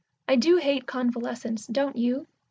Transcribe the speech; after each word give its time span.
I 0.27 0.35
do 0.35 0.57
hate 0.57 0.87
convalescence, 0.87 1.67
don't 1.67 1.95
you?" 1.95 2.25